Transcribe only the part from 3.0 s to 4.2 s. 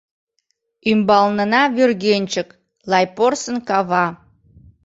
порсын кава.